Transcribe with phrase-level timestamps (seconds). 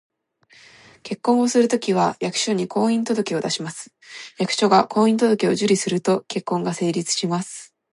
[1.03, 3.93] 結婚をするときは、役所に「婚姻届」を出します。
[4.39, 7.75] 役所が「婚姻届」を受理すると、結婚が成立します